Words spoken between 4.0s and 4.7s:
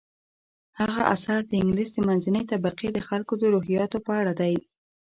په اړه دی.